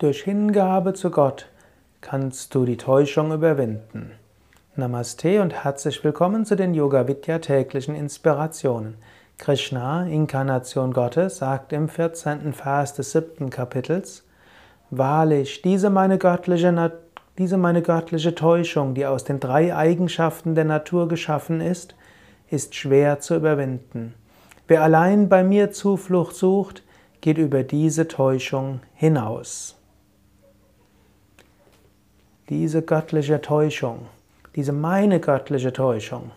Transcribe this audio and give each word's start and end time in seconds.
Durch 0.00 0.22
Hingabe 0.22 0.94
zu 0.94 1.10
Gott 1.10 1.46
kannst 2.00 2.54
du 2.54 2.64
die 2.64 2.78
Täuschung 2.78 3.34
überwinden. 3.34 4.12
Namaste 4.74 5.42
und 5.42 5.52
herzlich 5.52 6.02
willkommen 6.02 6.46
zu 6.46 6.56
den 6.56 6.72
Yoga 6.72 7.06
Vidya 7.06 7.38
täglichen 7.38 7.94
Inspirationen. 7.94 8.94
Krishna, 9.36 10.06
Inkarnation 10.06 10.94
Gottes, 10.94 11.36
sagt 11.36 11.74
im 11.74 11.90
14. 11.90 12.54
Vers 12.54 12.94
des 12.94 13.12
siebten 13.12 13.50
Kapitels: 13.50 14.24
Wahrlich, 14.88 15.60
diese 15.60 15.90
meine 15.90 16.16
göttliche, 16.16 16.92
diese 17.36 17.58
meine 17.58 17.82
göttliche 17.82 18.34
Täuschung, 18.34 18.94
die 18.94 19.04
aus 19.04 19.24
den 19.24 19.38
drei 19.38 19.76
Eigenschaften 19.76 20.54
der 20.54 20.64
Natur 20.64 21.08
geschaffen 21.08 21.60
ist, 21.60 21.94
ist 22.48 22.74
schwer 22.74 23.20
zu 23.20 23.36
überwinden. 23.36 24.14
Wer 24.66 24.82
allein 24.82 25.28
bei 25.28 25.44
mir 25.44 25.72
Zuflucht 25.72 26.36
sucht, 26.36 26.84
geht 27.20 27.36
über 27.36 27.64
diese 27.64 28.08
Täuschung 28.08 28.80
hinaus 28.94 29.76
diese 32.50 32.82
göttliche 32.82 33.40
Täuschung, 33.40 34.06
diese 34.56 34.72
meine 34.72 35.20
göttliche 35.20 35.72
Täuschung. 35.72 36.32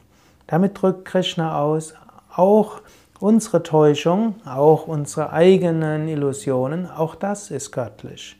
Damit 0.45 0.79
drückt 0.79 1.05
Krishna 1.05 1.59
aus, 1.59 1.95
auch 2.35 2.81
unsere 3.19 3.63
Täuschung, 3.63 4.35
auch 4.45 4.87
unsere 4.87 5.33
eigenen 5.33 6.07
Illusionen, 6.07 6.87
auch 6.89 7.15
das 7.15 7.49
ist 7.49 7.71
göttlich. 7.71 8.39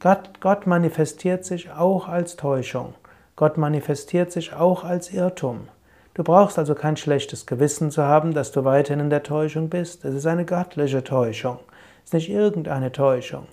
Gott, 0.00 0.40
Gott 0.40 0.66
manifestiert 0.66 1.46
sich 1.46 1.70
auch 1.70 2.08
als 2.08 2.36
Täuschung. 2.36 2.92
Gott 3.36 3.56
manifestiert 3.56 4.30
sich 4.30 4.52
auch 4.52 4.84
als 4.84 5.10
Irrtum. 5.10 5.68
Du 6.12 6.22
brauchst 6.22 6.58
also 6.58 6.74
kein 6.74 6.98
schlechtes 6.98 7.46
Gewissen 7.46 7.90
zu 7.90 8.02
haben, 8.02 8.34
dass 8.34 8.52
du 8.52 8.64
weiterhin 8.64 9.00
in 9.00 9.10
der 9.10 9.22
Täuschung 9.22 9.70
bist. 9.70 10.04
Es 10.04 10.14
ist 10.14 10.26
eine 10.26 10.44
göttliche 10.44 11.02
Täuschung. 11.02 11.58
Es 12.04 12.10
ist 12.10 12.14
nicht 12.14 12.28
irgendeine 12.28 12.92
Täuschung. 12.92 13.46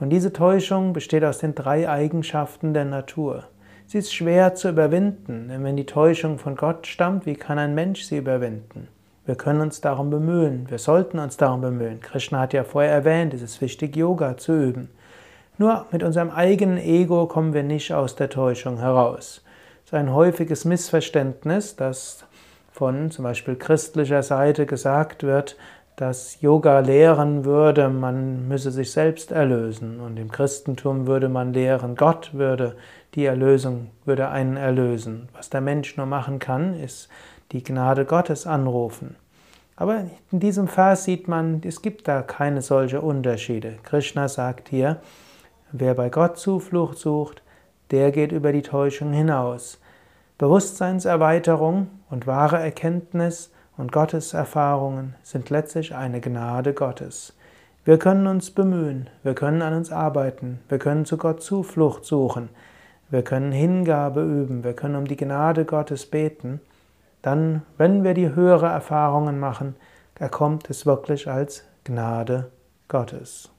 Und 0.00 0.10
diese 0.10 0.32
Täuschung 0.32 0.92
besteht 0.92 1.24
aus 1.24 1.38
den 1.38 1.54
drei 1.54 1.88
Eigenschaften 1.88 2.72
der 2.72 2.84
Natur. 2.84 3.44
Sie 3.86 3.98
ist 3.98 4.14
schwer 4.14 4.54
zu 4.54 4.68
überwinden, 4.68 5.48
denn 5.48 5.64
wenn 5.64 5.76
die 5.76 5.86
Täuschung 5.86 6.38
von 6.38 6.56
Gott 6.56 6.86
stammt, 6.86 7.26
wie 7.26 7.34
kann 7.34 7.58
ein 7.58 7.74
Mensch 7.74 8.02
sie 8.02 8.18
überwinden? 8.18 8.88
Wir 9.24 9.34
können 9.34 9.60
uns 9.60 9.80
darum 9.80 10.10
bemühen, 10.10 10.66
wir 10.70 10.78
sollten 10.78 11.18
uns 11.18 11.36
darum 11.36 11.60
bemühen. 11.60 12.00
Krishna 12.00 12.40
hat 12.40 12.52
ja 12.52 12.64
vorher 12.64 12.92
erwähnt, 12.92 13.34
es 13.34 13.42
ist 13.42 13.60
wichtig, 13.60 13.96
Yoga 13.96 14.36
zu 14.36 14.52
üben. 14.52 14.90
Nur 15.58 15.86
mit 15.90 16.02
unserem 16.02 16.30
eigenen 16.30 16.78
Ego 16.78 17.26
kommen 17.26 17.52
wir 17.52 17.62
nicht 17.64 17.92
aus 17.92 18.14
der 18.14 18.30
Täuschung 18.30 18.78
heraus. 18.78 19.42
Es 19.84 19.92
ist 19.92 19.94
ein 19.94 20.12
häufiges 20.12 20.64
Missverständnis, 20.64 21.74
dass 21.74 22.24
von 22.72 23.10
zum 23.10 23.24
Beispiel 23.24 23.56
christlicher 23.56 24.22
Seite 24.22 24.64
gesagt 24.64 25.24
wird, 25.24 25.56
dass 25.98 26.40
Yoga 26.40 26.78
lehren 26.78 27.44
würde, 27.44 27.88
man 27.88 28.46
müsse 28.46 28.70
sich 28.70 28.92
selbst 28.92 29.32
erlösen. 29.32 29.98
Und 29.98 30.16
im 30.16 30.30
Christentum 30.30 31.08
würde 31.08 31.28
man 31.28 31.52
lehren, 31.52 31.96
Gott 31.96 32.34
würde 32.34 32.76
die 33.16 33.24
Erlösung, 33.24 33.90
würde 34.04 34.28
einen 34.28 34.56
erlösen. 34.56 35.28
Was 35.34 35.50
der 35.50 35.60
Mensch 35.60 35.96
nur 35.96 36.06
machen 36.06 36.38
kann, 36.38 36.78
ist 36.78 37.08
die 37.50 37.64
Gnade 37.64 38.04
Gottes 38.04 38.46
anrufen. 38.46 39.16
Aber 39.74 40.04
in 40.30 40.38
diesem 40.38 40.68
Vers 40.68 41.02
sieht 41.02 41.26
man, 41.26 41.62
es 41.64 41.82
gibt 41.82 42.06
da 42.06 42.22
keine 42.22 42.62
solche 42.62 43.00
Unterschiede. 43.00 43.74
Krishna 43.82 44.28
sagt 44.28 44.68
hier, 44.68 45.00
wer 45.72 45.94
bei 45.94 46.10
Gott 46.10 46.38
Zuflucht 46.38 46.98
sucht, 46.98 47.42
der 47.90 48.12
geht 48.12 48.30
über 48.30 48.52
die 48.52 48.62
Täuschung 48.62 49.12
hinaus. 49.12 49.80
Bewusstseinserweiterung 50.38 51.88
und 52.08 52.28
wahre 52.28 52.60
Erkenntnis 52.60 53.50
und 53.78 53.92
Gottes 53.92 54.34
Erfahrungen 54.34 55.14
sind 55.22 55.48
letztlich 55.48 55.94
eine 55.94 56.20
Gnade 56.20 56.74
Gottes. 56.74 57.32
Wir 57.84 57.98
können 57.98 58.26
uns 58.26 58.50
bemühen, 58.50 59.08
wir 59.22 59.34
können 59.34 59.62
an 59.62 59.72
uns 59.72 59.90
arbeiten, 59.90 60.60
wir 60.68 60.78
können 60.78 61.06
zu 61.06 61.16
Gott 61.16 61.42
Zuflucht 61.42 62.04
suchen, 62.04 62.50
wir 63.08 63.22
können 63.22 63.52
Hingabe 63.52 64.20
üben, 64.20 64.64
wir 64.64 64.74
können 64.74 64.96
um 64.96 65.06
die 65.06 65.16
Gnade 65.16 65.64
Gottes 65.64 66.04
beten. 66.04 66.60
Dann, 67.22 67.62
wenn 67.78 68.04
wir 68.04 68.12
die 68.12 68.34
höhere 68.34 68.66
Erfahrungen 68.66 69.40
machen, 69.40 69.76
erkommt 70.18 70.68
es 70.68 70.84
wirklich 70.84 71.30
als 71.30 71.64
Gnade 71.84 72.50
Gottes. 72.88 73.50